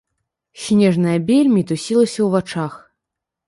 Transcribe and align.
Снежная 0.61 1.13
бель 1.29 1.51
мітусілася 1.59 2.17
ў 2.23 2.29
вачах. 2.37 2.73